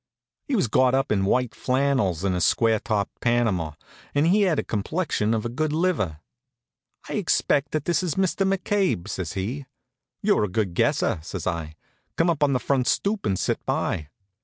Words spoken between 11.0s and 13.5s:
says I. "Come up on the front stoop and